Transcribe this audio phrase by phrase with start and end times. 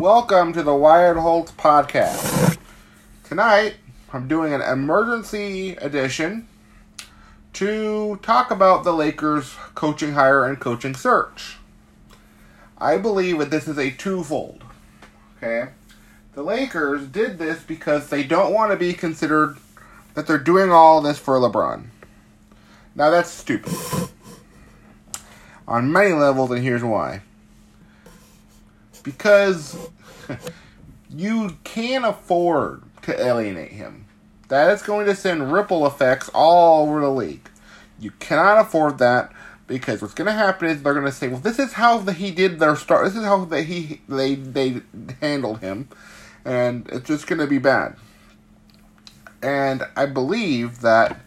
[0.00, 2.58] Welcome to the Wired Holtz podcast.
[3.22, 3.76] Tonight,
[4.12, 6.48] I'm doing an emergency edition
[7.54, 11.58] to talk about the Lakers coaching hire and coaching search.
[12.76, 14.64] I believe that this is a twofold.
[15.36, 15.70] Okay?
[16.34, 19.58] The Lakers did this because they don't want to be considered
[20.14, 21.84] that they're doing all this for LeBron.
[22.96, 23.72] Now that's stupid.
[25.68, 27.22] On many levels, and here's why.
[29.04, 29.76] Because
[31.08, 34.06] you can't afford to alienate him.
[34.48, 37.48] That is going to send ripple effects all over the league.
[38.00, 39.32] You cannot afford that
[39.66, 42.12] because what's going to happen is they're going to say, "Well, this is how the,
[42.12, 43.06] he did their start.
[43.06, 44.82] This is how the, he they they
[45.20, 45.88] handled him,"
[46.44, 47.96] and it's just going to be bad.
[49.42, 51.20] And I believe that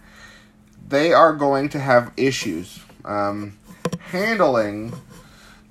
[0.88, 3.58] they are going to have issues um,
[4.00, 4.94] handling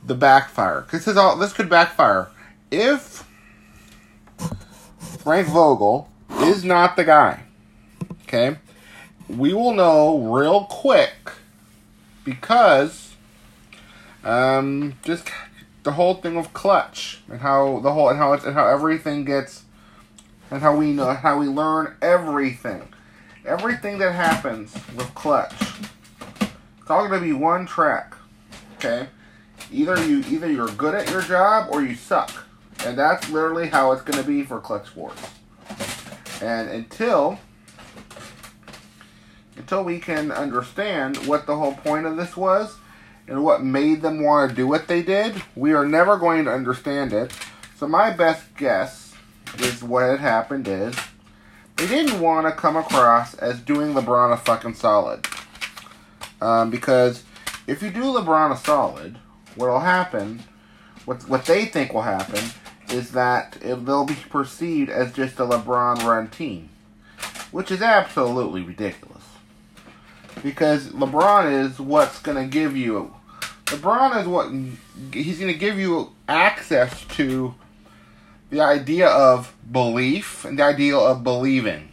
[0.07, 0.87] the backfire.
[0.91, 2.29] This is all this could backfire
[2.71, 3.25] if
[4.99, 7.43] Frank Vogel is not the guy.
[8.23, 8.57] Okay,
[9.29, 11.33] we will know real quick
[12.25, 13.15] because
[14.25, 15.29] um, just
[15.83, 19.25] the whole thing of Klutch and how the whole and how it's and how everything
[19.25, 19.65] gets
[20.51, 22.89] and how we know how we learn everything.
[23.45, 25.53] Everything that happens with Klutch.
[26.81, 28.15] It's all gonna be one track.
[28.77, 29.09] Okay?
[29.73, 32.47] Either you either you're good at your job or you suck.
[32.85, 35.23] And that's literally how it's gonna be for Klutch Sports.
[36.41, 37.39] And until
[39.57, 42.77] until we can understand what the whole point of this was
[43.27, 46.53] and what made them want to do what they did, we are never going to
[46.53, 47.33] understand it.
[47.77, 49.15] So my best guess
[49.59, 50.95] is what had happened is
[51.77, 55.27] they didn't want to come across as doing LeBron a fucking solid.
[56.41, 57.25] Um, because
[57.67, 59.19] if you do LeBron a solid,
[59.57, 60.43] what'll happen,
[61.05, 62.45] what what they think will happen,
[62.91, 66.69] is that it, they'll be perceived as just a LeBron run team,
[67.51, 69.25] which is absolutely ridiculous.
[70.43, 73.15] Because LeBron is what's going to give you,
[73.67, 74.53] LeBron is what
[75.13, 77.55] he's going to give you access to
[78.51, 81.89] the idea of belief and the idea of believing.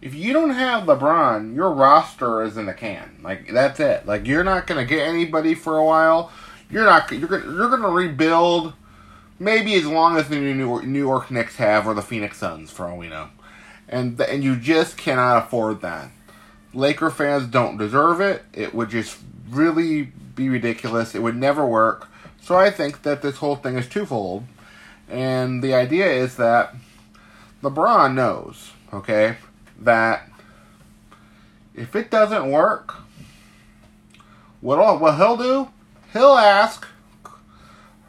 [0.00, 3.20] If you don't have LeBron, your roster is in the can.
[3.22, 4.04] Like that's it.
[4.04, 6.32] Like you're not gonna get anybody for a while.
[6.72, 7.10] You're not.
[7.12, 7.44] You're gonna.
[7.44, 8.72] You're gonna rebuild.
[9.38, 12.70] Maybe as long as the New York, New York Knicks have, or the Phoenix Suns,
[12.70, 13.28] for all we know,
[13.88, 16.10] and and you just cannot afford that.
[16.74, 18.42] Laker fans don't deserve it.
[18.52, 19.18] It would just
[19.50, 20.02] really
[20.34, 21.14] be ridiculous.
[21.14, 22.08] It would never work.
[22.40, 24.44] So I think that this whole thing is twofold.
[25.08, 26.74] And the idea is that
[27.62, 29.36] LeBron knows, okay,
[29.80, 30.28] that
[31.74, 32.94] if it doesn't work,
[34.60, 35.68] what all, what he'll do,
[36.12, 36.86] he'll ask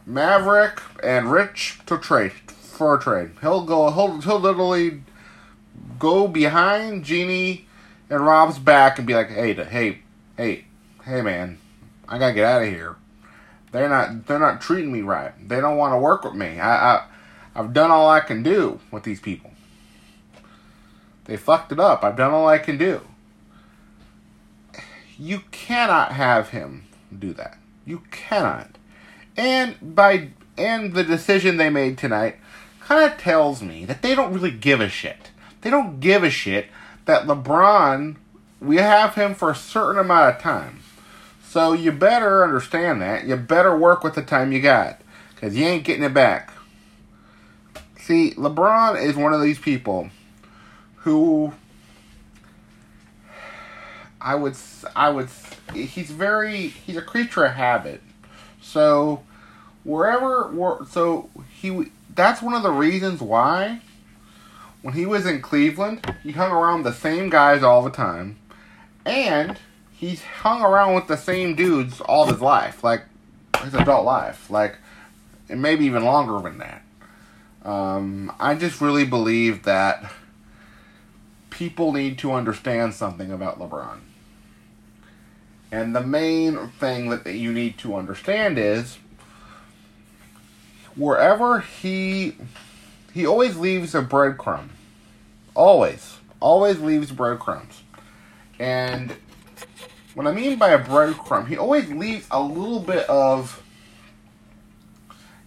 [0.06, 3.32] Maverick and Rich to trade for a trade.
[3.42, 5.02] He'll go he'll he'll literally
[6.00, 7.68] go behind Jeanie
[8.10, 10.00] and Rob's back and be like, "Hey, hey,
[10.38, 10.66] hey,
[11.06, 11.58] hey man,
[12.08, 12.96] I got to get out of here."
[13.72, 15.34] They're not they're not treating me right.
[15.48, 16.60] They don't want to work with me.
[16.60, 17.06] I, I
[17.56, 19.52] I've done all I can do with these people.
[21.26, 22.04] They fucked it up.
[22.04, 23.02] I've done all I can do.
[25.18, 26.86] You cannot have him
[27.18, 27.58] do that.
[27.86, 28.78] You cannot.
[29.36, 32.38] And by and the decision they made tonight
[32.80, 35.32] kind of tells me that they don't really give a shit.
[35.62, 36.68] They don't give a shit
[37.06, 38.18] that LeBron
[38.64, 40.80] we have him for a certain amount of time.
[41.44, 43.26] So you better understand that.
[43.26, 45.02] You better work with the time you got.
[45.36, 46.52] Because you ain't getting it back.
[48.00, 50.10] See, LeBron is one of these people
[50.98, 51.54] who
[54.20, 54.56] I would
[54.96, 55.30] I would
[55.74, 58.02] he's very he's a creature of habit.
[58.62, 59.24] So
[59.84, 61.30] wherever so
[61.60, 63.82] he that's one of the reasons why
[64.82, 68.38] when he was in Cleveland, he hung around the same guys all the time
[69.06, 69.58] and
[69.92, 73.06] he's hung around with the same dudes all his life, like
[73.64, 74.78] his adult life, like
[75.50, 76.84] and maybe even longer than that.
[77.64, 80.12] Um, I just really believe that
[81.50, 84.00] people need to understand something about LeBron.
[85.74, 89.00] And the main thing that you need to understand is
[90.96, 92.38] wherever he
[93.12, 94.70] he always leaves a breadcrumb.
[95.56, 96.18] Always.
[96.40, 97.82] Always leaves breadcrumbs.
[98.60, 99.16] And
[100.14, 103.64] what I mean by a breadcrumb, he always leaves a little bit of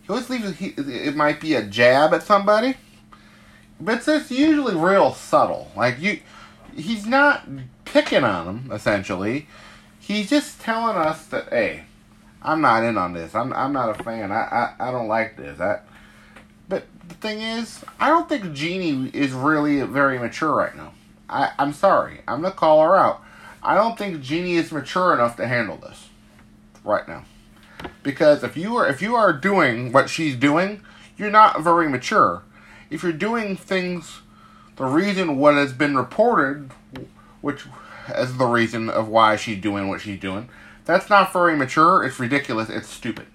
[0.02, 2.74] he always leaves he, it might be a jab at somebody,
[3.80, 5.70] but it's just usually real subtle.
[5.76, 6.18] Like you,
[6.74, 7.48] he's not
[7.84, 8.70] picking on them.
[8.72, 9.46] Essentially,
[10.06, 11.84] he's just telling us that hey,
[12.42, 13.34] I'm not in on this.
[13.34, 14.30] I'm I'm not a fan.
[14.30, 15.60] I I, I don't like this.
[15.60, 15.80] I
[16.68, 20.92] But the thing is, I don't think Jeanie is really very mature right now.
[21.28, 22.20] I, I'm sorry.
[22.28, 23.22] I'm gonna call her out.
[23.62, 26.08] I don't think Jeanie is mature enough to handle this
[26.84, 27.24] right now.
[28.02, 30.82] Because if you are if you are doing what she's doing,
[31.16, 32.42] you're not very mature.
[32.90, 34.20] If you're doing things
[34.76, 36.70] the reason what has been reported,
[37.40, 37.66] which
[38.14, 40.48] is the reason of why she's doing what she's doing,
[40.84, 43.26] that's not very mature, it's ridiculous, it's stupid.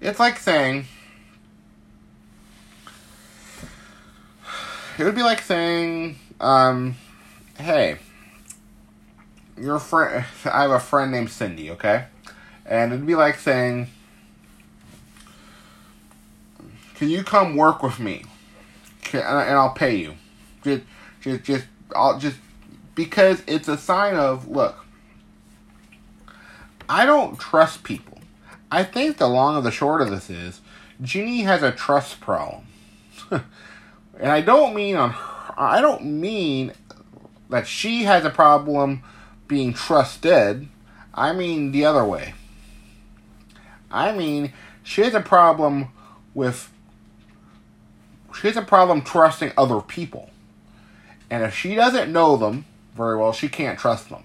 [0.00, 0.86] It's like saying
[4.98, 6.96] it would be like saying, um,
[7.58, 7.98] hey,
[9.56, 12.06] your friend, I have a friend named Cindy, okay?
[12.66, 13.88] And it'd be like saying,
[16.96, 18.24] can you come work with me?
[19.02, 20.14] Can, and I'll pay you.
[20.64, 20.82] Just,
[21.20, 22.38] just, just, I'll just,
[22.98, 24.84] because it's a sign of, look,
[26.88, 28.18] I don't trust people.
[28.72, 30.60] I think the long of the short of this is,
[31.00, 32.66] Jeanie has a trust problem.
[33.30, 33.42] and
[34.20, 36.72] I don't mean on her, I don't mean
[37.48, 39.04] that she has a problem
[39.46, 40.66] being trusted.
[41.14, 42.34] I mean the other way.
[43.92, 44.52] I mean
[44.82, 45.92] she has a problem
[46.34, 46.68] with
[48.34, 50.30] she has a problem trusting other people.
[51.30, 52.64] And if she doesn't know them
[52.98, 54.24] very well, she can't trust them.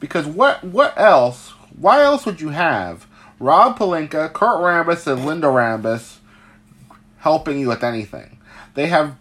[0.00, 1.50] Because what what else?
[1.78, 3.06] Why else would you have
[3.40, 6.18] Rob Pelinka, Kurt Rambis, and Linda Rambis
[7.18, 8.38] helping you with anything?
[8.74, 9.16] They have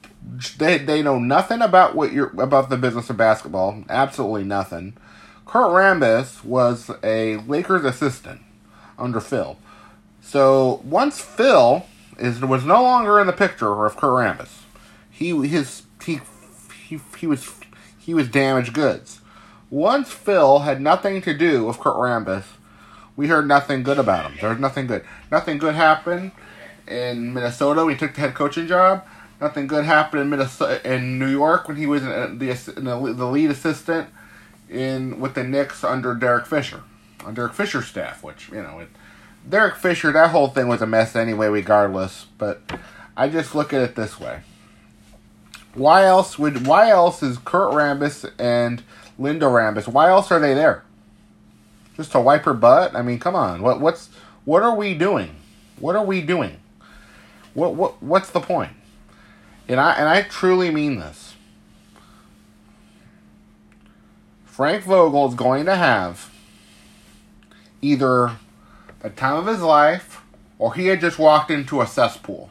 [0.57, 3.83] they they know nothing about what you're about the business of basketball.
[3.89, 4.97] Absolutely nothing.
[5.45, 8.41] Kurt Rambis was a Lakers assistant
[8.99, 9.57] under Phil.
[10.21, 11.85] So once Phil
[12.19, 14.61] is was no longer in the picture of Kurt Rambis,
[15.09, 16.19] he his he
[16.87, 17.43] he, he was
[18.07, 19.19] he was damaged goods.
[19.69, 22.45] Once Phil had nothing to do with Kurt Rambis,
[23.17, 24.37] we heard nothing good about him.
[24.39, 25.03] There was nothing good.
[25.29, 26.31] Nothing good happened
[26.87, 29.03] in Minnesota when he took the head coaching job.
[29.41, 33.27] Nothing good happened in Minnesota in New York when he was in the, in the,
[33.27, 34.07] lead assistant
[34.69, 36.83] in with the Knicks under Derek Fisher,
[37.25, 38.23] on Derek Fisher's staff.
[38.23, 38.89] Which you know, it,
[39.49, 42.27] Derek Fisher, that whole thing was a mess anyway, regardless.
[42.37, 42.79] But
[43.17, 44.43] I just look at it this way:
[45.77, 48.83] why else would why else is Kurt Rambis and
[49.19, 49.87] Linda Rambis?
[49.87, 50.83] Why else are they there?
[51.95, 52.95] Just to wipe her butt?
[52.95, 53.61] I mean, come on.
[53.61, 54.09] What what's
[54.45, 55.35] what are we doing?
[55.79, 56.57] What are we doing?
[57.53, 58.73] What what what's the point?
[59.67, 61.35] And I and I truly mean this.
[64.45, 66.31] Frank Vogel is going to have
[67.81, 68.31] either
[69.01, 70.23] the time of his life
[70.57, 72.49] or he had just walked into a cesspool.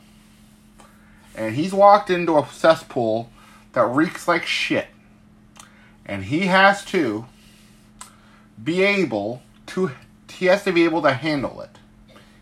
[1.37, 3.31] And he's walked into a cesspool
[3.73, 4.89] that reeks like shit.
[6.05, 7.27] And he has to
[8.63, 9.93] be able to
[10.33, 11.79] he has to be able to handle it.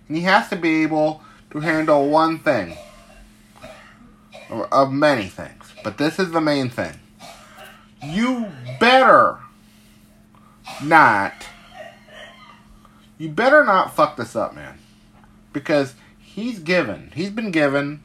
[0.08, 2.76] And he has to be able to handle one thing
[4.70, 6.98] of many things, but this is the main thing.
[8.02, 8.50] You
[8.80, 9.38] better
[10.82, 11.46] not.
[13.16, 14.78] You better not fuck this up, man.
[15.52, 17.12] Because he's given.
[17.14, 18.02] He's been given.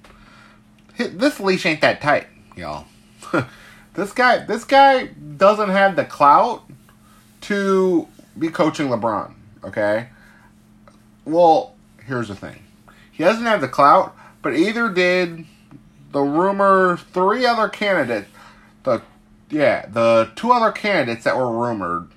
[1.18, 2.86] This leash ain't that tight, y'all.
[3.94, 4.46] this guy.
[4.46, 6.64] This guy doesn't have the clout
[7.42, 8.08] to
[8.38, 9.34] be coaching LeBron.
[9.64, 10.10] Okay.
[11.24, 11.76] Well,
[12.06, 12.64] here's the thing.
[13.12, 15.46] He doesn't have the clout, but either did
[16.12, 18.30] the rumor three other candidates
[18.84, 19.02] the
[19.50, 22.08] yeah the two other candidates that were rumored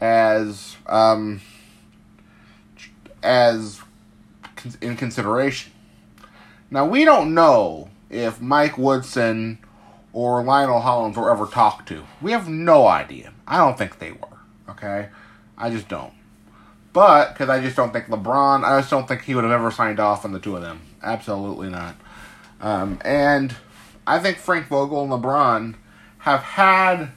[0.00, 1.40] as um
[3.24, 3.80] as
[4.80, 5.72] in consideration
[6.70, 9.58] now we don't know if mike woodson
[10.12, 12.02] or lionel hollins were ever talked to.
[12.22, 13.34] We have no idea.
[13.46, 14.38] I don't think they were
[14.70, 15.10] okay?
[15.58, 16.14] I just don't.
[16.92, 19.70] But because i just don't think lebron i just don't think he would have ever
[19.70, 20.80] signed off on the two of them.
[21.02, 21.96] Absolutely not.
[22.60, 23.54] Um, and
[24.06, 25.74] I think Frank Vogel and LeBron
[26.18, 27.10] have had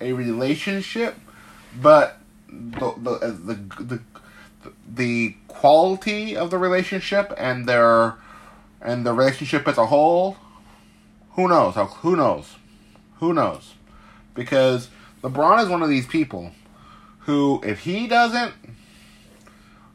[0.00, 1.16] a relationship,
[1.80, 2.18] but
[2.48, 4.00] the the the the,
[4.86, 8.16] the quality of the relationship and their
[8.82, 10.36] and the relationship as a whole,
[11.32, 11.74] who knows?
[11.76, 12.56] Who knows?
[13.18, 13.74] Who knows?
[14.34, 14.90] Because
[15.22, 16.52] LeBron is one of these people
[17.20, 18.54] who, if he doesn't,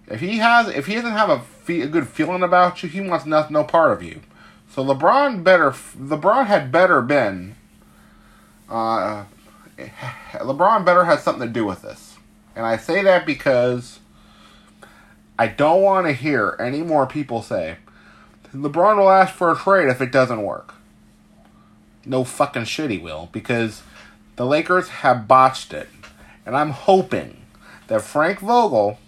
[0.07, 3.01] if he has, if he doesn't have a, fee, a good feeling about you, he
[3.01, 4.21] wants no, no part of you.
[4.69, 7.55] So LeBron better LeBron had better been
[8.69, 9.25] uh,
[10.33, 12.17] LeBron better had something to do with this.
[12.55, 13.99] And I say that because
[15.37, 17.77] I don't want to hear any more people say
[18.53, 20.73] LeBron will ask for a trade if it doesn't work.
[22.05, 23.83] No fucking shit he will because
[24.37, 25.89] the Lakers have botched it.
[26.45, 27.41] And I'm hoping
[27.87, 28.99] that Frank Vogel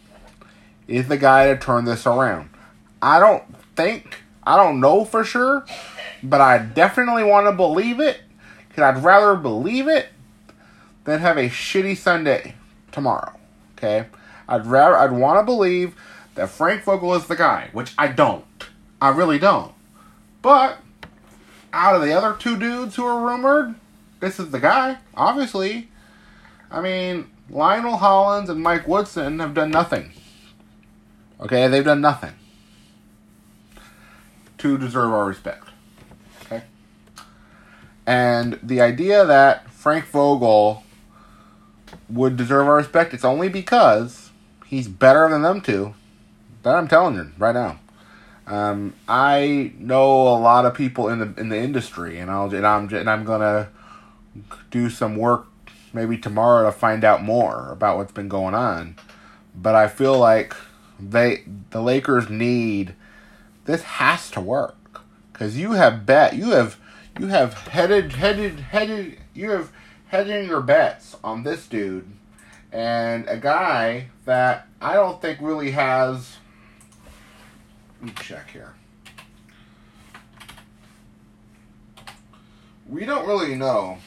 [0.88, 2.50] is the guy to turn this around.
[3.02, 3.44] I don't
[3.76, 5.66] think I don't know for sure,
[6.24, 8.20] but I definitely want to believe it.
[8.76, 10.10] Cause I'd rather believe it
[11.06, 12.56] than have a shitty Sunday
[12.92, 13.34] tomorrow.
[13.78, 14.08] Okay,
[14.48, 15.96] I'd rather I'd want to believe
[16.36, 18.46] that Frank Vogel is the guy, which I don't.
[19.02, 19.74] I really don't.
[20.42, 20.80] But
[21.74, 23.76] out of the other two dudes who are rumored,
[24.20, 24.98] this is the guy.
[25.16, 25.90] Obviously,
[26.72, 30.12] I mean Lionel Hollins and Mike Woodson have done nothing.
[31.40, 32.34] Okay, they've done nothing
[34.58, 35.70] to deserve our respect.
[36.44, 36.64] Okay?
[38.06, 40.84] And the idea that Frank Vogel
[42.10, 44.32] would deserve our respect, it's only because
[44.66, 45.94] he's better than them two.
[46.64, 47.80] That I'm telling you right now.
[48.50, 52.66] Um, I know a lot of people in the in the industry, and I'll and
[52.66, 53.70] I'm and I'm gonna
[54.72, 55.48] do some work
[55.94, 58.96] maybe tomorrow to find out more about what's been going on.
[59.56, 60.56] But I feel like
[61.00, 62.96] they the Lakers need
[63.66, 65.02] this has to work
[65.32, 66.78] because you have bet you have
[67.20, 69.72] you have headed headed headed you have
[70.08, 72.12] heading your bets on this dude
[72.72, 76.38] and a guy that I don't think really has.
[78.02, 78.76] Let me check here.
[82.88, 83.98] We don't really know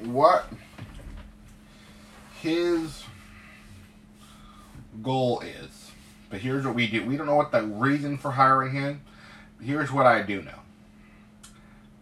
[0.00, 0.46] what
[2.40, 3.04] his
[5.02, 5.90] goal is.
[6.30, 7.04] But here's what we do.
[7.04, 9.02] We don't know what the reason for hiring him.
[9.60, 10.60] Here's what I do know.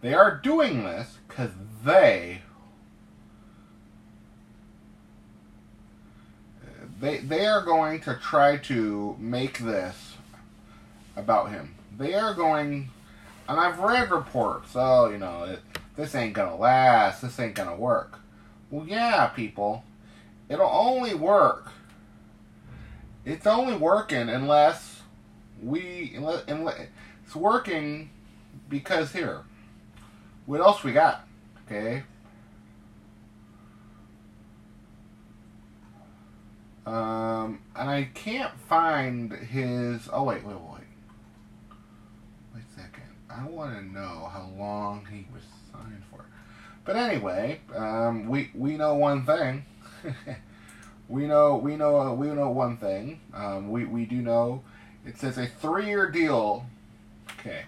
[0.01, 1.51] They are doing this because
[1.83, 2.41] they
[6.99, 10.15] they they are going to try to make this
[11.15, 11.75] about him.
[11.97, 12.89] They are going,
[13.47, 14.71] and I've read reports.
[14.75, 15.59] Oh, you know, it,
[15.95, 17.21] this ain't gonna last.
[17.21, 18.19] This ain't gonna work.
[18.71, 19.83] Well, yeah, people,
[20.47, 21.71] it'll only work
[23.29, 25.01] it's only working unless
[25.61, 26.87] we unless, unless
[27.25, 28.09] it's working
[28.69, 29.41] because here
[30.45, 31.27] what else we got
[31.65, 32.03] okay
[36.85, 40.83] um and i can't find his oh wait wait wait
[42.53, 46.25] wait a second i want to know how long he was signed for
[46.85, 49.65] but anyway um we we know one thing
[51.09, 53.19] we know we know we know one thing.
[53.33, 54.63] Um, we we do know
[55.05, 56.65] it says a three-year deal.
[57.39, 57.63] Okay.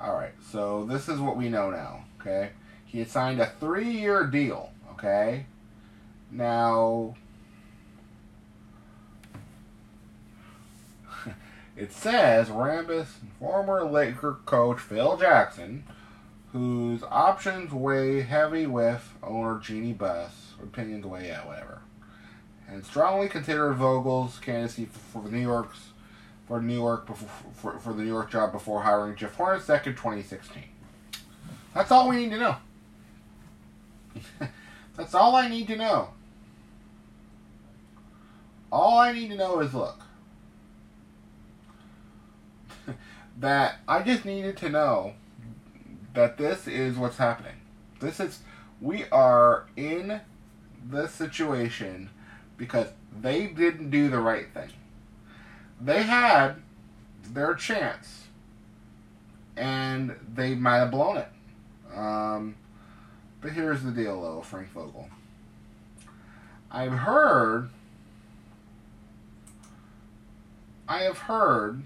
[0.00, 0.32] All right.
[0.50, 2.04] So this is what we know now.
[2.20, 2.50] Okay.
[2.84, 4.72] He had signed a three-year deal.
[4.98, 5.46] Okay.
[6.30, 7.14] Now.
[11.76, 13.06] it says Rambis
[13.38, 15.84] former Laker coach Phil Jackson
[16.52, 20.54] whose options weigh heavy with owner Jeanie Buss.
[20.62, 21.82] Opinions weigh, yeah, whatever.
[22.68, 25.88] And strongly considered Vogel's candidacy for, for the New York's
[26.46, 29.92] for New York before, for, for the New York job before hiring Jeff Hornacek in
[29.92, 30.64] 2016.
[31.74, 32.56] That's all we need to know.
[34.98, 36.08] That's all I need to know.
[38.70, 40.00] All I need to know is look.
[43.38, 45.14] that I just needed to know
[46.14, 47.54] that this is what's happening.
[48.00, 48.40] This is
[48.80, 50.20] we are in
[50.84, 52.10] this situation
[52.56, 52.88] because
[53.20, 54.70] they didn't do the right thing.
[55.80, 56.56] They had
[57.22, 58.24] their chance
[59.56, 61.28] and they might have blown it.
[61.94, 62.56] Um,
[63.40, 65.08] but here's the deal, though, Frank Vogel.
[66.70, 67.70] I've heard,
[70.88, 71.82] I have heard,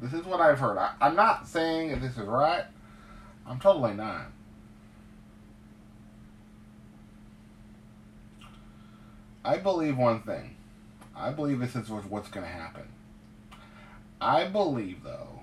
[0.00, 0.78] this is what I've heard.
[0.78, 2.64] I, I'm not saying that this is right.
[3.46, 4.26] I'm totally not.
[9.44, 10.56] I believe one thing.
[11.16, 12.84] I believe this is what's going to happen.
[14.20, 15.40] I believe, though,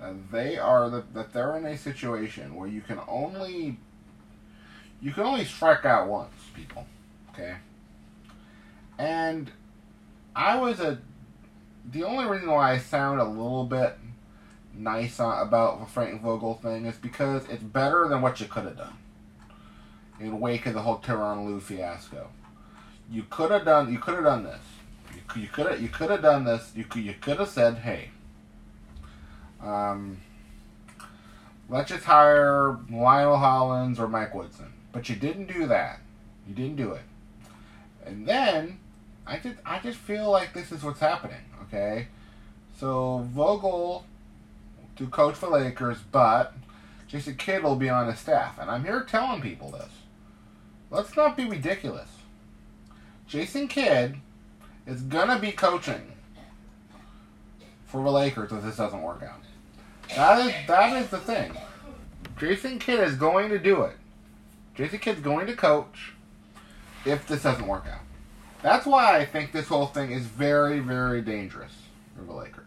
[0.00, 3.78] that they are the, that they're in a situation where you can only
[5.00, 6.86] you can only strike out once, people.
[7.30, 7.56] Okay.
[8.98, 9.50] And
[10.34, 10.98] I was a
[11.90, 13.98] the only reason why I sound a little bit
[14.72, 18.76] nice about the Frank Vogel thing is because it's better than what you could have
[18.76, 18.96] done
[20.20, 22.28] in wake of the whole Tyronn Lue fiasco.
[23.10, 23.92] You could have done.
[23.92, 24.62] You could have done this.
[25.14, 25.82] You, you could have.
[25.82, 26.72] You could have done this.
[26.74, 27.02] You could.
[27.02, 28.10] You could have said, "Hey,
[29.60, 30.18] um,
[31.68, 36.00] let's just hire Lionel Hollins or Mike Woodson." But you didn't do that.
[36.46, 37.02] You didn't do it.
[38.06, 38.78] And then
[39.26, 41.40] I just I just feel like this is what's happening.
[41.62, 42.08] Okay,
[42.78, 44.04] so Vogel
[44.96, 46.54] to coach for Lakers, but
[47.08, 48.58] Jason Kidd will be on his staff.
[48.58, 49.90] And I'm here telling people this.
[50.90, 52.08] Let's not be ridiculous.
[53.26, 54.16] Jason Kidd
[54.86, 56.12] is gonna be coaching
[57.94, 59.40] for the Lakers if this doesn't work out.
[60.16, 61.56] That is that is the thing.
[62.36, 63.96] Jason Kidd is going to do it.
[64.74, 66.12] Jason Kidd's going to coach
[67.06, 68.00] if this doesn't work out.
[68.62, 71.70] That's why I think this whole thing is very, very dangerous
[72.16, 72.64] for the Lakers.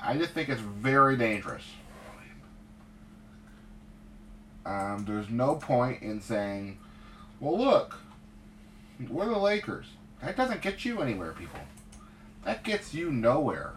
[0.00, 1.64] I just think it's very dangerous.
[4.64, 6.78] Um, there's no point in saying,
[7.38, 8.00] well, look,
[9.08, 9.86] we're the Lakers.
[10.22, 11.60] That doesn't get you anywhere, people.
[12.44, 13.74] That gets you nowhere.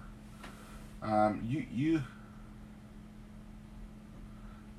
[1.01, 2.01] Um, you, you,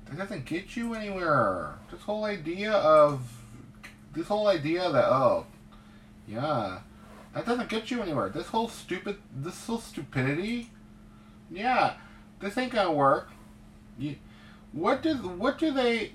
[0.05, 1.75] that doesn't get you anywhere.
[1.91, 3.21] This whole idea of,
[4.13, 5.45] this whole idea that, oh,
[6.27, 6.79] yeah,
[7.33, 8.29] that doesn't get you anywhere.
[8.29, 10.69] This whole stupid, this whole stupidity,
[11.49, 11.95] yeah,
[12.39, 13.29] this ain't gonna work.
[13.97, 14.15] You,
[14.71, 16.11] what does, what do they,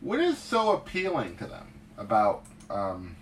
[0.00, 3.16] what is so appealing to them about, um,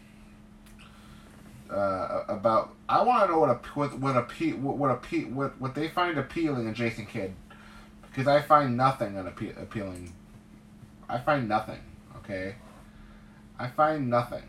[1.70, 4.22] uh, about I want to know what a what what a
[4.54, 7.34] what a what what they find appealing in Jason Kidd
[8.02, 10.12] because I find nothing appealing.
[11.08, 11.80] I find nothing.
[12.18, 12.54] Okay,
[13.58, 14.42] I find nothing.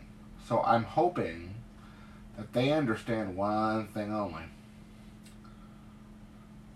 [0.48, 1.54] So I'm hoping
[2.36, 4.44] that they understand one thing only.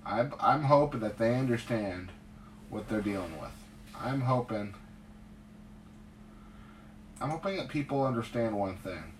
[0.04, 2.10] I'm I'm hoping that they understand
[2.68, 3.52] what they're dealing with.
[3.98, 4.74] I'm hoping.
[7.22, 9.12] I'm hoping that people understand one thing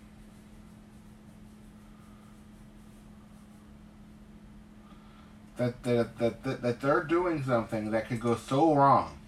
[5.56, 9.18] that that, that, that, that they're doing something that could go so wrong.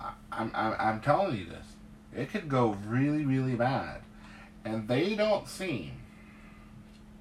[0.00, 1.66] I, I'm, I'm, I'm telling you this.
[2.16, 4.00] It could go really, really bad.
[4.64, 5.92] And they don't seem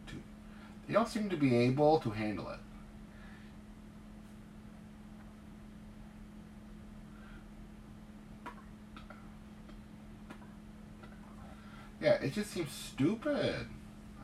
[0.08, 0.14] to
[0.88, 2.60] they don't seem to be able to handle it.
[12.02, 13.68] Yeah, it just seems stupid.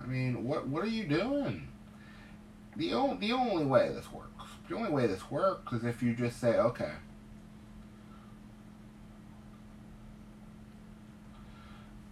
[0.02, 1.68] I mean, what what are you doing?
[2.76, 6.14] the only the only way this works, the only way this works is if you
[6.14, 6.94] just say, okay,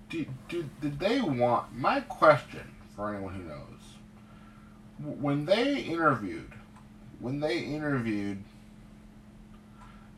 [0.10, 6.54] do, do, did they want my question for anyone who knows when they interviewed
[7.19, 8.43] when they interviewed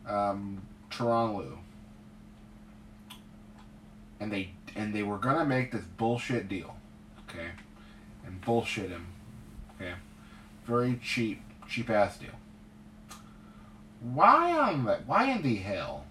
[0.08, 1.58] um, Tyronn
[4.20, 6.76] and they and they were gonna make this bullshit deal,
[7.28, 7.50] okay,
[8.26, 9.08] and bullshit him,
[9.76, 9.94] okay
[10.66, 12.30] very cheap, cheap ass deal.
[14.02, 16.06] Why on the, why in the hell?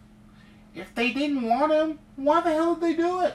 [0.74, 3.34] If they didn't want him, why the hell did they do it?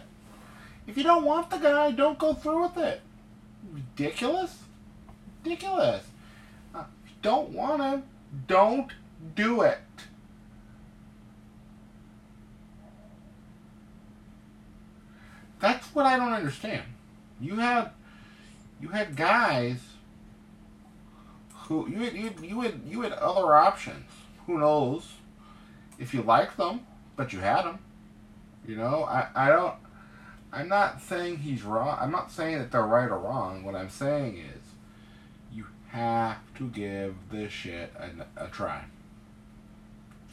[0.88, 3.02] If you don't want the guy, don't go through with it.
[3.72, 4.64] Ridiculous.
[5.44, 6.04] Ridiculous.
[6.74, 6.84] Uh,
[7.22, 8.04] don't want him,
[8.48, 8.92] don't
[9.36, 9.78] do it.
[15.60, 16.84] That's what I don't understand.
[17.40, 17.92] You had
[18.82, 19.78] you had guys
[21.54, 24.06] who you had, you you had you had other options.
[24.48, 25.14] Who knows
[25.98, 26.82] if you like them,
[27.16, 27.80] but you had them.
[28.68, 29.76] You know, I I don't.
[30.52, 31.98] I'm not saying he's wrong.
[32.02, 33.64] I'm not saying that they're right or wrong.
[33.64, 34.62] What I'm saying is,
[35.54, 38.86] you have to give this shit a, a try.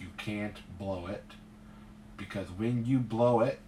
[0.00, 1.24] You can't blow it,
[2.16, 3.60] because when you blow it,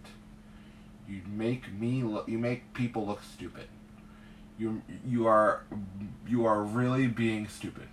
[1.09, 2.29] you make me look.
[2.29, 3.67] You make people look stupid
[4.59, 5.63] you you are
[6.27, 7.87] you are really being stupid.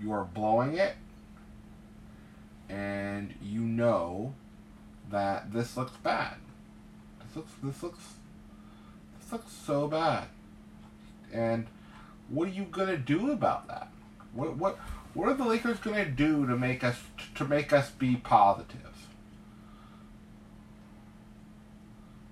[0.00, 0.96] You are blowing it,
[2.68, 4.34] and you know
[5.10, 6.34] that this looks bad.
[7.24, 8.04] This looks this looks
[9.20, 10.26] this looks so bad.
[11.32, 11.68] And
[12.28, 13.88] what are you gonna do about that?
[14.34, 14.78] What what
[15.14, 16.96] what are the Lakers gonna do to make us
[17.36, 18.91] to make us be positive?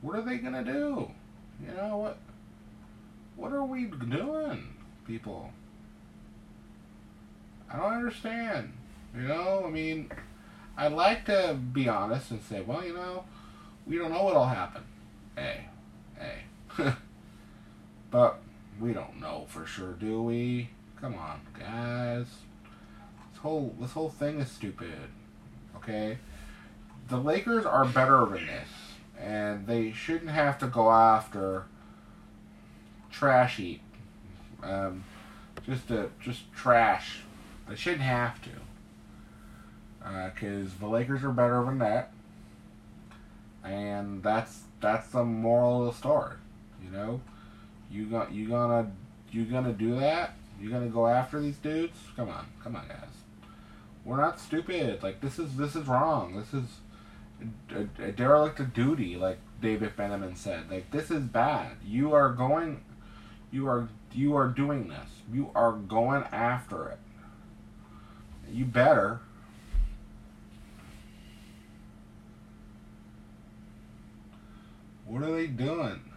[0.02, 1.10] What are they gonna do?
[1.64, 2.18] You know what?
[3.36, 4.74] What are we doing,
[5.06, 5.50] people?
[7.72, 8.72] I don't understand.
[9.14, 10.10] You know, I mean,
[10.76, 13.24] I'd like to be honest and say, well, you know,
[13.86, 14.82] we don't know what'll happen.
[15.36, 15.66] Hey,
[16.76, 16.92] hey.
[18.10, 18.40] but
[18.80, 20.70] we don't know for sure, do we?
[21.00, 22.26] Come on, guys.
[23.32, 25.10] This whole this whole thing is stupid.
[25.76, 26.18] Okay?
[27.08, 28.68] The Lakers are better than this.
[29.20, 31.66] And they shouldn't have to go after
[33.10, 33.60] trash.
[34.62, 35.04] Um,
[35.66, 37.20] just to just trash.
[37.68, 38.50] They shouldn't have to,
[40.34, 42.12] because uh, the Lakers are better than that,
[43.62, 46.36] and that's that's the moral of the story.
[46.82, 47.20] You know,
[47.90, 48.90] you got you gonna
[49.30, 50.34] you gonna do that?
[50.60, 51.96] You gonna go after these dudes?
[52.16, 52.98] Come on, come on, guys.
[54.04, 55.02] We're not stupid.
[55.02, 56.34] Like this is this is wrong.
[56.36, 56.64] This is
[57.70, 60.70] a, a derelict of duty, like David Beneman said.
[60.70, 61.76] Like this is bad.
[61.84, 62.82] You are going,
[63.50, 65.08] you are you are doing this.
[65.32, 66.98] You are going after it.
[68.50, 69.20] You better.
[75.06, 76.09] What are they doing?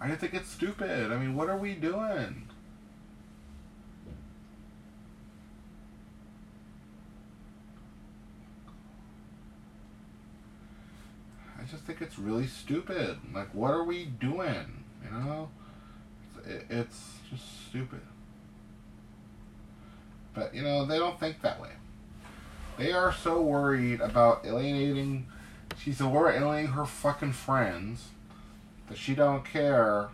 [0.00, 1.12] I just think it's stupid.
[1.12, 2.48] I mean, what are we doing?
[11.58, 13.18] I just think it's really stupid.
[13.34, 14.84] Like, what are we doing?
[15.04, 15.50] You know?
[16.46, 18.00] It's just stupid.
[20.32, 21.72] But, you know, they don't think that way.
[22.78, 25.26] They are so worried about alienating.
[25.78, 28.08] She's so worried alienating her fucking friends
[28.90, 30.08] that she don't care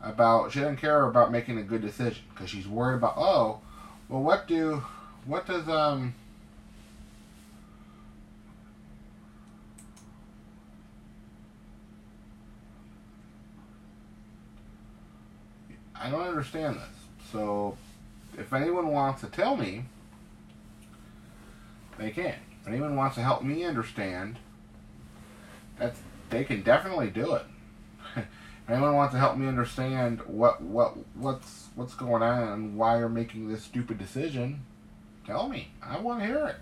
[0.00, 3.60] about she doesn't care about making a good decision because she's worried about oh
[4.08, 4.82] well what do
[5.26, 6.14] what does um
[16.02, 16.82] I don't understand this.
[17.30, 17.76] So
[18.36, 19.84] if anyone wants to tell me,
[21.96, 22.34] they can.
[22.60, 24.40] If anyone wants to help me understand,
[25.78, 26.00] that's
[26.32, 27.44] they can definitely do it.
[28.68, 33.08] Anyone wants to help me understand what what what's what's going on and why you're
[33.08, 34.64] making this stupid decision?
[35.26, 35.68] Tell me.
[35.82, 36.56] I want to hear it.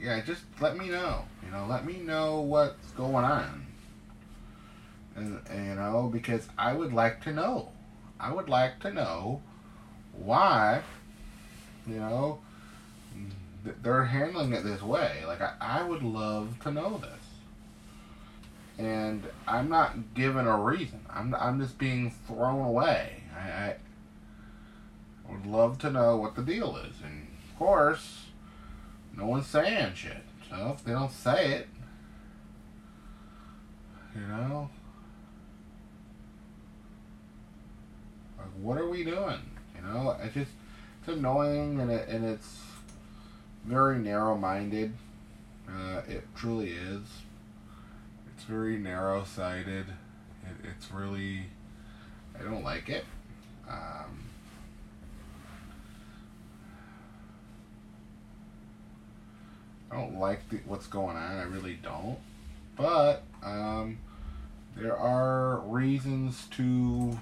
[0.00, 1.24] Yeah, just let me know.
[1.44, 3.66] You know, let me know what's going on.
[5.16, 7.70] And, and you know, because I would like to know.
[8.20, 9.42] I would like to know
[10.22, 10.82] why,
[11.86, 12.40] you know,
[13.82, 15.22] they're handling it this way.
[15.26, 17.10] Like, I, I would love to know this.
[18.78, 21.00] And I'm not given a reason.
[21.10, 23.24] I'm, I'm just being thrown away.
[23.36, 23.76] I, I
[25.28, 26.94] would love to know what the deal is.
[27.04, 28.26] And, of course,
[29.16, 30.22] no one's saying shit.
[30.48, 31.68] So if they don't say it,
[34.14, 34.70] you know,
[38.38, 39.40] like, what are we doing?
[39.78, 40.50] You know, it's just
[41.00, 42.60] it's annoying and it and it's
[43.64, 44.92] very narrow-minded.
[45.68, 47.02] Uh, it truly is.
[48.34, 49.86] It's very narrow-sighted.
[49.88, 51.44] It, it's really
[52.38, 53.04] I don't like it.
[53.68, 54.24] Um,
[59.90, 61.38] I don't like the, what's going on.
[61.38, 62.18] I really don't.
[62.76, 63.98] But um,
[64.76, 67.18] there are reasons to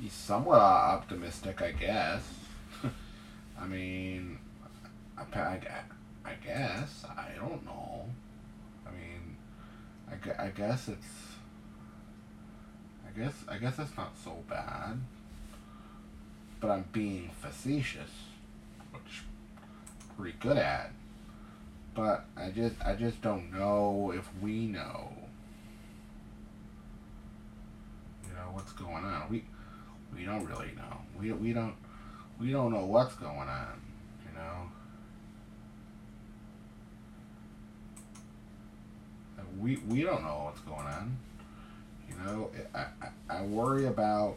[0.00, 2.22] He's somewhat optimistic, I guess.
[3.60, 4.38] I mean,
[5.18, 5.60] I, I,
[6.24, 7.04] I guess.
[7.04, 8.06] I don't know.
[8.86, 9.36] I mean,
[10.08, 11.06] I, I guess it's.
[13.06, 15.00] I guess I guess it's not so bad.
[16.60, 18.10] But I'm being facetious,
[18.92, 19.22] which
[19.60, 20.92] I'm pretty good at.
[21.94, 25.12] But I just I just don't know if we know.
[28.26, 29.26] You know what's going on.
[29.28, 29.44] We
[30.14, 30.98] we don't really know.
[31.18, 31.74] We we don't
[32.40, 33.80] we don't know what's going on.
[34.26, 34.70] You know.
[39.58, 41.16] We we don't know what's going on.
[42.08, 44.36] You know, I, I, I worry about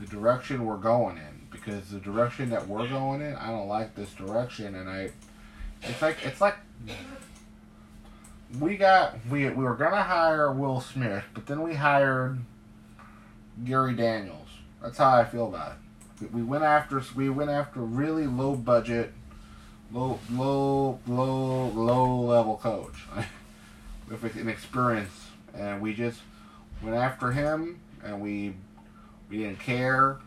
[0.00, 3.94] the direction we're going in because the direction that we're going in, I don't like
[3.94, 5.10] this direction, and I.
[5.82, 6.56] It's like it's like
[8.58, 12.38] we got we we were gonna hire Will Smith, but then we hired
[13.64, 14.48] Gary Daniels
[14.82, 15.72] that's how I feel about
[16.20, 16.32] it.
[16.32, 19.12] We went after we went after really low budget,
[19.92, 23.04] low low low low level coach
[24.08, 26.20] with an experience, and we just
[26.82, 28.54] went after him, and we
[29.30, 30.18] we didn't care.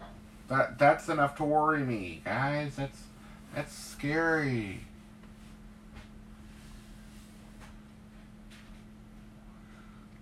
[0.47, 2.75] That that's enough to worry me, guys.
[2.75, 3.03] That's
[3.53, 4.81] that's scary.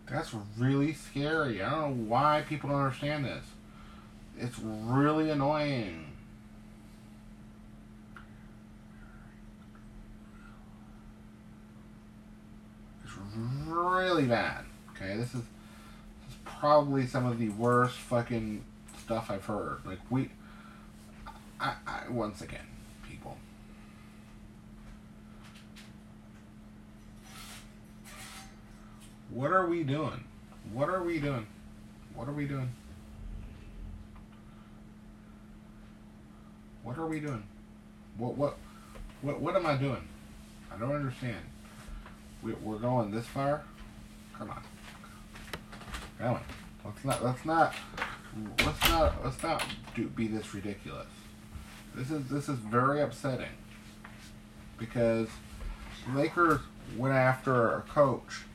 [0.10, 1.62] That's really scary.
[1.62, 3.46] I don't know why people don't understand this.
[4.40, 6.06] It's really annoying.
[13.04, 13.14] It's
[13.68, 14.64] really bad.
[14.92, 15.42] Okay, this is, this
[16.30, 18.64] is probably some of the worst fucking
[19.04, 19.80] stuff I've heard.
[19.86, 20.30] Like we,
[21.60, 22.68] I, I once again,
[23.10, 23.36] people.
[29.30, 30.24] What are we doing?
[30.72, 31.46] What are we doing?
[32.16, 32.70] What are we doing?
[36.90, 37.44] What are we doing?
[38.18, 38.58] What what
[39.22, 40.08] what what am I doing?
[40.74, 41.38] I don't understand.
[42.42, 43.62] We, we're going this far.
[44.36, 44.64] Come on.
[46.18, 46.40] Come.
[46.84, 47.24] Let's not.
[47.24, 47.76] Let's not.
[48.66, 49.24] Let's not.
[49.24, 51.06] Let's not do, be this ridiculous.
[51.94, 53.54] This is this is very upsetting
[54.80, 55.28] because
[56.16, 56.60] Lakers
[56.98, 58.46] went after a coach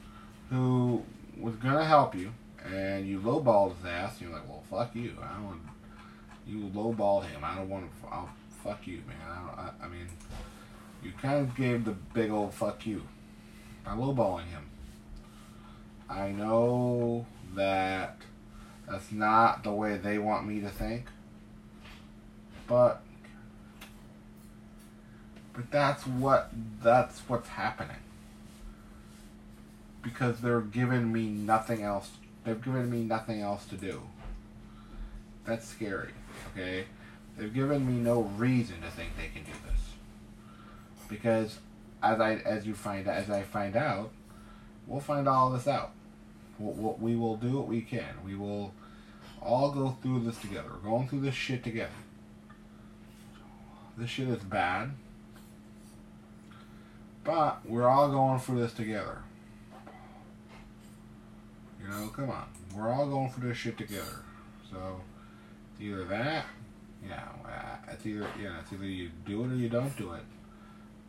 [0.50, 1.04] who
[1.38, 2.32] was gonna help you,
[2.64, 4.18] and you lowballed his ass.
[4.18, 5.12] And you're like, well, fuck you.
[5.22, 5.73] I don't.
[6.46, 7.42] You lowballed him.
[7.42, 8.08] I don't want to.
[8.08, 8.30] I'll
[8.62, 9.16] fuck you, man.
[9.26, 10.06] I, I, I mean,
[11.02, 13.02] you kind of gave the big old fuck you
[13.84, 14.66] by lowballing him.
[16.08, 18.18] I know that
[18.88, 21.06] that's not the way they want me to think,
[22.66, 23.02] but
[25.54, 26.50] but that's what
[26.82, 27.96] that's what's happening
[30.02, 32.10] because they're giving me nothing else.
[32.44, 34.02] They've given me nothing else to do.
[35.46, 36.10] That's scary.
[36.52, 36.84] Okay,
[37.36, 41.58] they've given me no reason to think they can do this because
[42.02, 44.10] as I as you find as I find out,
[44.86, 45.92] we'll find all this out.
[46.58, 48.14] We'll, we'll, we will do what we can.
[48.24, 48.72] We will
[49.40, 50.68] all go through this together.
[50.72, 51.90] We're going through this shit together.
[53.96, 54.90] This shit is bad.
[57.22, 59.18] But we're all going through this together.
[61.80, 62.46] You know, come on.
[62.74, 64.22] We're all going through this shit together.
[64.70, 65.00] So,
[65.80, 66.46] either that,
[67.06, 67.28] yeah,
[67.90, 70.22] it's either, yeah, it's either you do it or you don't do it.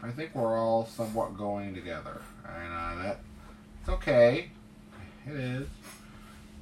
[0.03, 2.21] I think we're all somewhat going together.
[2.45, 3.19] And uh, that
[3.79, 4.49] it's okay.
[5.27, 5.67] It is.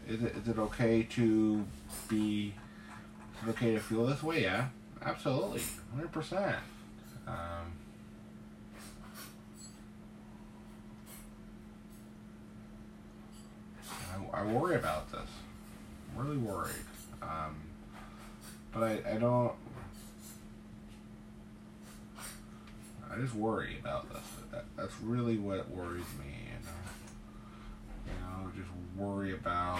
[0.07, 1.65] Is it, is it okay to
[2.09, 2.53] be?
[3.41, 4.43] Is it okay to feel this way?
[4.43, 4.67] Yeah,
[5.01, 5.61] absolutely,
[5.93, 6.57] hundred percent.
[7.25, 7.73] Um,
[14.33, 15.21] I, I worry about this.
[16.17, 16.75] I'm really worried.
[17.21, 17.55] Um,
[18.73, 19.53] but I, I don't
[23.13, 24.23] I just worry about this.
[24.51, 26.33] That, that's really what worries me.
[26.49, 29.79] You know, you know, just worry about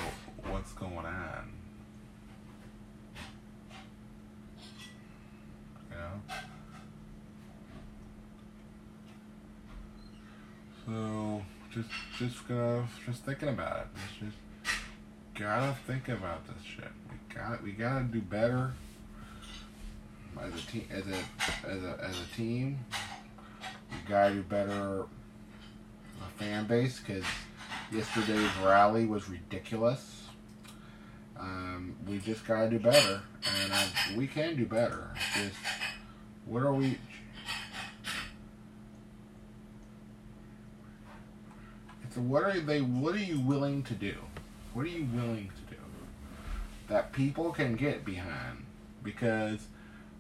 [0.49, 1.51] what's going on.
[5.89, 6.21] You know.
[10.85, 11.41] So
[11.73, 13.87] just just gonna just thinking about it.
[14.19, 14.37] Just, just
[15.33, 16.91] gotta think about this shit.
[17.09, 18.73] We got we gotta do better
[20.41, 22.79] as a team as a as a as a team
[23.91, 25.05] you gotta do better
[26.37, 27.23] fan base because
[27.91, 30.23] yesterday's rally was ridiculous.
[31.39, 33.21] Um, we just gotta do better,
[33.61, 35.13] and I, we can do better.
[35.35, 35.55] Just
[36.45, 36.97] what are we?
[42.03, 42.81] It's what are they?
[42.81, 44.15] What are you willing to do?
[44.73, 45.81] What are you willing to do
[46.87, 48.65] that people can get behind?
[49.03, 49.67] Because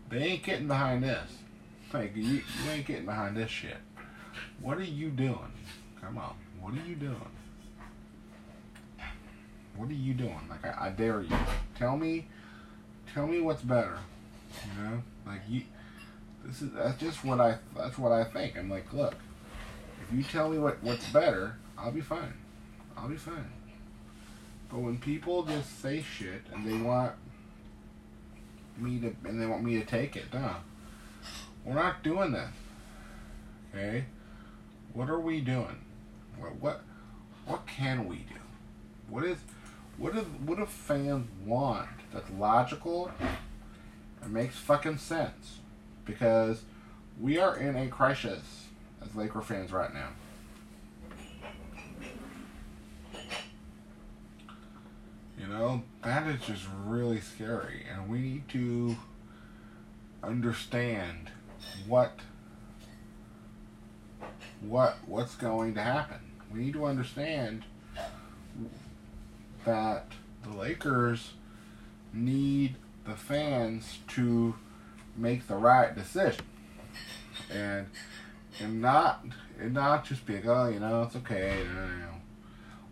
[0.09, 1.29] they ain't getting behind this.
[1.93, 3.77] Like, you, you ain't getting behind this shit.
[4.61, 5.51] What are you doing?
[6.01, 6.35] Come on.
[6.59, 7.15] What are you doing?
[9.75, 10.39] What are you doing?
[10.49, 11.35] Like, I, I dare you.
[11.77, 12.27] Tell me,
[13.13, 13.97] tell me what's better.
[14.65, 15.03] You know?
[15.25, 15.63] Like, you,
[16.45, 18.57] this is, that's just what I, that's what I think.
[18.57, 19.15] I'm like, look,
[20.01, 22.33] if you tell me what, what's better, I'll be fine.
[22.97, 23.51] I'll be fine.
[24.69, 27.13] But when people just say shit and they want
[28.77, 30.55] me to, and they want me to take it, duh.
[31.65, 32.49] We're not doing that.
[33.73, 34.05] Okay?
[34.93, 35.81] What are we doing?
[36.37, 36.81] What what
[37.45, 38.35] what can we do?
[39.09, 39.37] What is
[39.97, 43.11] what if what if fans want that's logical
[44.21, 45.59] and makes fucking sense?
[46.05, 46.63] Because
[47.19, 48.67] we are in a crisis
[49.01, 50.09] as Laker fans right now.
[55.43, 58.95] You know, that is just really scary and we need to
[60.23, 61.31] understand
[61.85, 62.17] what
[64.61, 66.19] what what's going to happen.
[66.53, 67.65] We need to understand
[69.65, 71.33] that the Lakers
[72.13, 74.55] need the fans to
[75.17, 76.45] make the right decision.
[77.51, 77.87] And
[78.61, 79.25] and not
[79.59, 81.65] and not just be like, oh, you know, it's okay,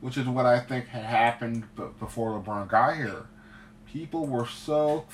[0.01, 1.63] which is what I think had happened
[1.99, 3.27] before LeBron got here.
[3.85, 5.05] People were so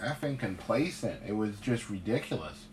[0.00, 1.20] effing complacent.
[1.26, 2.66] It was just ridiculous.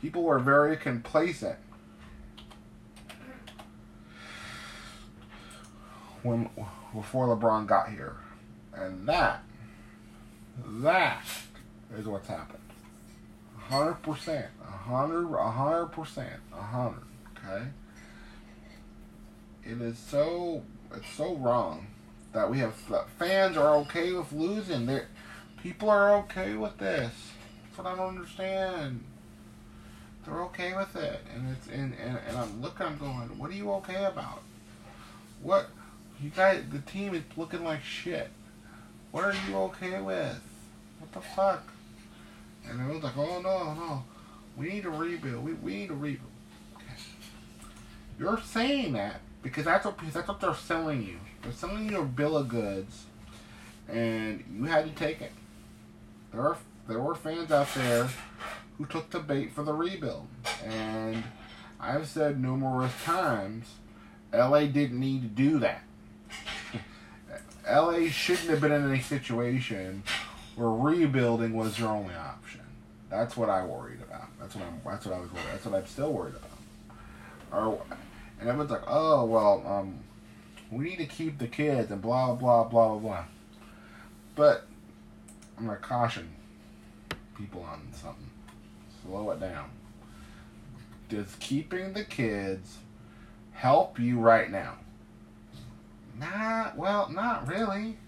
[0.00, 1.58] People were very complacent
[6.22, 6.48] when
[6.94, 8.16] before LeBron got here.
[8.74, 9.42] And that
[10.66, 11.24] that
[11.96, 12.71] is what's happened.
[13.72, 14.46] 100%.
[14.60, 17.02] a hundred, a hundred percent, a hundred.
[17.38, 17.64] Okay.
[19.64, 20.62] It is so
[20.94, 21.86] it's so wrong
[22.32, 22.74] that we have
[23.18, 24.86] fans are okay with losing.
[24.86, 25.02] They
[25.62, 27.12] people are okay with this.
[27.64, 29.04] That's what I don't understand.
[30.24, 32.86] They're okay with it, and it's and, and, and I'm looking.
[32.86, 33.38] I'm going.
[33.38, 34.42] What are you okay about?
[35.42, 35.68] What
[36.20, 36.62] you guys?
[36.70, 38.28] The team is looking like shit.
[39.12, 40.40] What are you okay with?
[40.98, 41.71] What the fuck?
[42.68, 44.04] And it was like, oh no, no,
[44.56, 45.44] we need to rebuild.
[45.44, 46.28] We, we need to rebuild.
[48.18, 51.18] You're saying that because that's what that's what they're selling you.
[51.42, 53.06] They're selling you a bill of goods,
[53.88, 55.32] and you had to take it.
[56.32, 56.56] There are
[56.88, 58.08] there were fans out there
[58.78, 60.26] who took the bait for the rebuild,
[60.64, 61.24] and
[61.80, 63.66] I've said numerous times,
[64.32, 65.82] LA didn't need to do that.
[67.68, 70.02] LA shouldn't have been in any situation
[70.56, 72.60] where rebuilding was your only option.
[73.10, 74.28] That's what I worried about.
[74.40, 74.80] That's what I'm.
[74.84, 75.46] That's what I was worried.
[75.52, 77.62] That's what I'm still worried about.
[77.64, 77.82] Or,
[78.40, 79.98] and everyone's like, oh well, um,
[80.70, 83.24] we need to keep the kids and blah blah blah blah blah.
[84.34, 84.66] But
[85.58, 86.30] I'm gonna caution
[87.36, 88.30] people on something.
[89.04, 89.70] Slow it down.
[91.08, 92.78] Does keeping the kids
[93.52, 94.76] help you right now?
[96.18, 97.98] Not well, not really.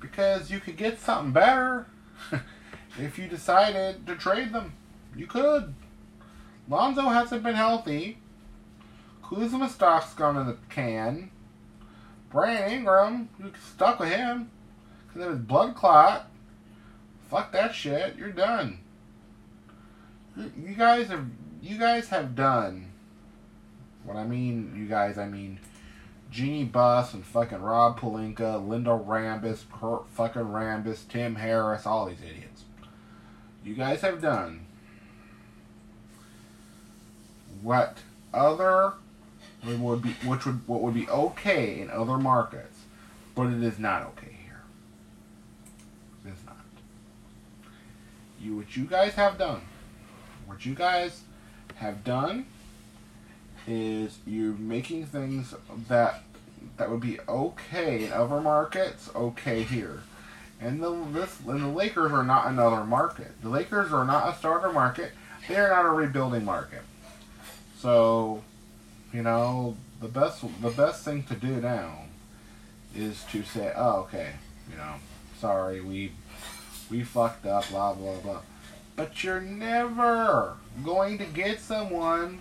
[0.00, 1.86] Because you could get something better
[2.98, 4.74] if you decided to trade them.
[5.14, 5.74] You could.
[6.68, 8.18] Lonzo hasn't been healthy.
[9.22, 11.30] Kuzma stock's gone in the can.
[12.30, 14.50] Brandon Ingram, you stuck with him
[15.06, 16.28] because of his blood clot.
[17.30, 18.16] Fuck that shit.
[18.16, 18.80] You're done.
[20.36, 21.26] You guys have
[21.62, 22.92] you guys have done.
[24.04, 25.58] What I mean, you guys, I mean
[26.30, 32.20] Jeanie Buss and fucking Rob Pelinka, Linda Rambis, Kurt fucking Rambis, Tim Harris, all these
[32.20, 32.64] idiots.
[33.64, 34.66] You guys have done
[37.62, 37.98] what
[38.32, 38.92] other
[39.64, 42.78] would be which would what would be okay in other markets,
[43.34, 44.62] but it is not okay here.
[46.24, 46.56] It is not.
[48.40, 49.62] You what you guys have done,
[50.46, 51.22] what you guys
[51.76, 52.46] have done
[53.66, 55.54] is you're making things
[55.88, 56.22] that
[56.76, 60.02] that would be okay in other markets, okay here.
[60.60, 63.40] And the this and the Lakers are not another market.
[63.42, 65.12] The Lakers are not a starter market.
[65.48, 66.82] They are not a rebuilding market.
[67.78, 68.42] So,
[69.12, 72.04] you know, the best the best thing to do now
[72.94, 74.32] is to say, oh, okay,
[74.70, 74.94] you know,
[75.38, 76.12] sorry, we
[76.90, 78.40] we fucked up, blah blah blah.
[78.96, 82.40] But you're never going to get someone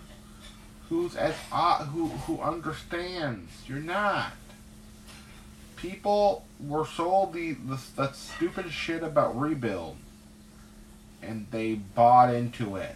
[0.90, 3.52] who's as uh, who who understands.
[3.68, 4.34] You're not.
[5.76, 9.98] People were sold the, the that stupid shit about rebuild,
[11.22, 12.96] and they bought into it.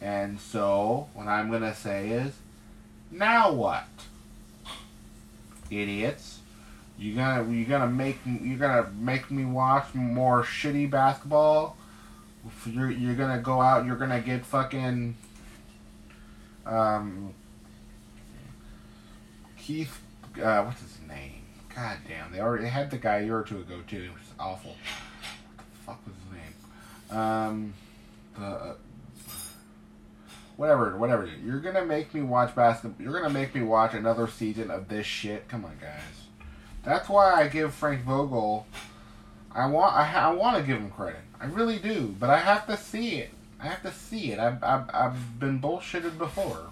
[0.00, 2.34] And so, what I'm gonna say is,
[3.10, 3.88] now what,
[5.70, 6.40] idiots?
[6.98, 11.76] You gonna you gonna make you gonna make me watch more shitty basketball?
[12.64, 13.84] You're you're gonna go out.
[13.84, 15.16] You're gonna get fucking
[16.66, 17.34] um,
[19.56, 20.00] Keith.
[20.42, 21.42] Uh, what's his name?
[21.74, 24.04] God damn, they already had the guy a year or two ago too.
[24.04, 24.76] It was awful.
[25.56, 27.18] What the fuck was his name?
[27.18, 27.74] Um,
[28.38, 28.44] the.
[28.44, 28.74] Uh,
[30.56, 31.28] whatever, whatever.
[31.44, 33.02] You're gonna make me watch basketball.
[33.04, 35.48] You're gonna make me watch another season of this shit.
[35.48, 36.00] Come on, guys.
[36.84, 38.66] That's why I give Frank Vogel.
[39.52, 39.94] I want.
[39.94, 41.20] I, I want to give him credit.
[41.40, 43.30] I really do, but I have to see it.
[43.60, 44.38] I have to see it.
[44.38, 46.70] I've, I've, I've been bullshitted before.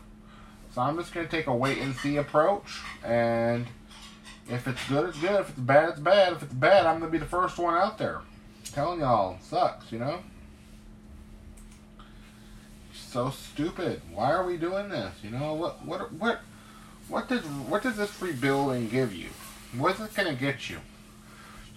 [0.75, 2.81] So I'm just going to take a wait and see approach.
[3.05, 3.66] And
[4.49, 5.40] if it's good, it's good.
[5.40, 6.33] If it's bad, it's bad.
[6.35, 8.18] If it's bad, I'm going to be the first one out there.
[8.18, 10.20] I'm telling y'all, sucks, you know?
[12.92, 14.03] So stupid.
[14.12, 15.14] Why are we doing this?
[15.23, 16.40] You know, what, what, what,
[17.09, 19.29] what does, what does this rebuilding give you?
[19.77, 20.79] What's it to get you?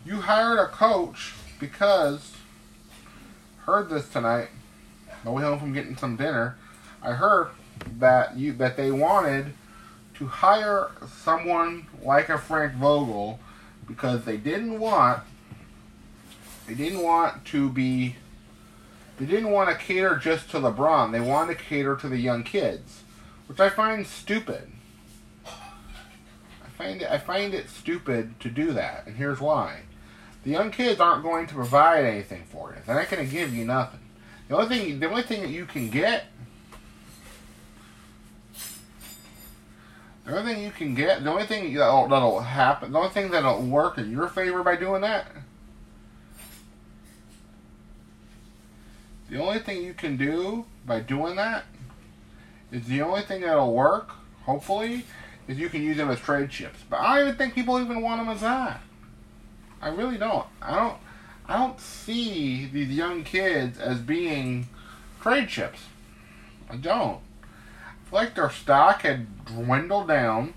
[0.05, 2.33] You hired a coach because,
[3.65, 4.56] heard this tonight, on
[5.23, 6.57] the way home from getting some dinner,
[7.01, 7.49] I heard
[7.99, 9.53] that you that they wanted
[10.15, 13.39] to hire someone like a Frank Vogel
[13.87, 15.23] because they didn't want
[16.67, 18.15] they didn't want to be
[19.17, 21.11] they didn't want to cater just to LeBron.
[21.11, 23.01] They wanted to cater to the young kids,
[23.47, 24.71] which I find stupid.
[25.45, 29.81] I find it I find it stupid to do that, and here's why.
[30.43, 32.81] The young kids aren't going to provide anything for you.
[32.85, 33.99] They're not going to give you nothing.
[34.47, 36.25] The only thing, the only thing that you can get,
[40.25, 43.31] the only thing you can get, the only thing that'll, that'll happen, the only thing
[43.31, 45.27] that'll work in your favor by doing that
[49.29, 51.65] The only thing you can do by doing that
[52.71, 54.11] is the only thing that'll work,
[54.43, 55.05] hopefully,
[55.47, 56.79] is you can use them as trade chips.
[56.89, 58.81] But I don't even think people even want them as that.
[59.81, 60.45] I really don't.
[60.61, 60.97] I don't.
[61.47, 64.67] I don't see these young kids as being
[65.21, 65.79] trade chips.
[66.69, 67.19] I don't.
[67.43, 70.53] I feel like their stock had dwindled down,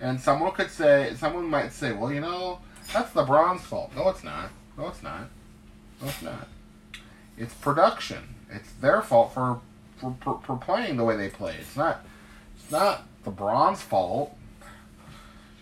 [0.00, 2.58] and someone could say, someone might say, well, you know,
[2.92, 3.92] that's LeBron's fault.
[3.94, 4.50] No, it's not.
[4.76, 5.28] No, it's not.
[6.00, 6.48] No, it's not.
[7.36, 8.34] It's production.
[8.50, 9.60] It's their fault for
[9.98, 11.56] for, for, for playing the way they play.
[11.60, 12.04] It's not.
[12.56, 14.36] It's not LeBron's fault.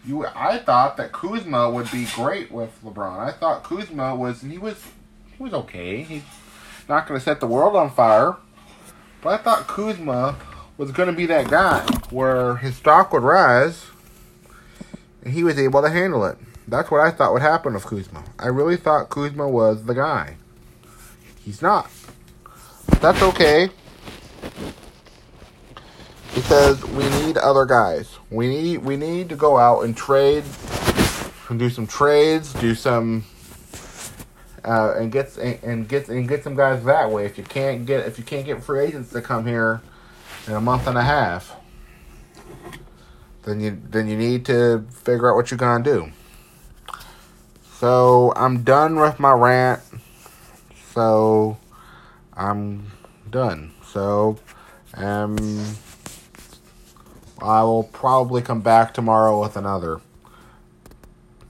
[0.06, 3.18] You, I thought that Kuzma would be great with LeBron.
[3.18, 4.80] I thought Kuzma was, he was,
[5.36, 6.02] he was okay.
[6.02, 6.22] He's
[6.88, 8.36] not going to set the world on fire,
[9.20, 10.36] but I thought Kuzma
[10.78, 11.80] was going to be that guy
[12.10, 13.86] where his stock would rise,
[15.24, 16.38] and he was able to handle it.
[16.68, 18.22] That's what I thought would happen with Kuzma.
[18.38, 20.36] I really thought Kuzma was the guy.
[21.44, 21.90] He's not.
[23.00, 23.70] That's okay
[26.36, 28.18] because we need other guys.
[28.30, 30.44] We need we need to go out and trade,
[31.48, 33.24] and do some trades, do some,
[34.62, 37.24] uh, and get and get and get some guys that way.
[37.24, 39.80] If you can't get if you can't get free agents to come here
[40.46, 41.56] in a month and a half,
[43.44, 46.12] then you then you need to figure out what you're gonna do.
[47.78, 49.80] So I'm done with my rant.
[50.92, 51.56] So
[52.34, 52.92] I'm
[53.30, 53.72] done.
[53.86, 54.38] So
[54.94, 55.76] um
[57.42, 60.00] I will probably come back tomorrow with another.